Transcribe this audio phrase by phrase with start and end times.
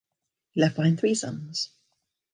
[0.53, 1.69] He left behind three sons.